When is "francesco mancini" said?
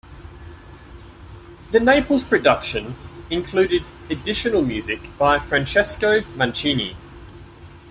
5.37-6.97